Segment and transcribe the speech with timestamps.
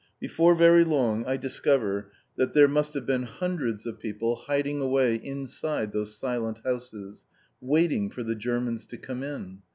[0.19, 5.13] Before very long I discover that there must have been hundreds of people hiding away
[5.17, 7.25] inside those silent houses,
[7.61, 9.61] waiting for the Germans to come in.